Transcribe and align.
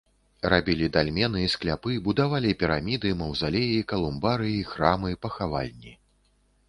Рабілі 0.51 0.87
дальмены, 0.95 1.43
скляпы, 1.55 1.97
будавалі 2.07 2.55
піраміды, 2.63 3.09
маўзалеі, 3.21 3.85
калумбарыі, 3.93 4.67
храмы, 4.71 5.11
пахавальні. 5.27 5.93